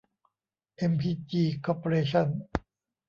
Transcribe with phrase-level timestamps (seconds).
[0.75, 2.27] เอ็มพีจี คอร์ปอเรชั่น